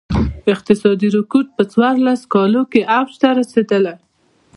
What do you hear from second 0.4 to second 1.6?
اقتصادي رکود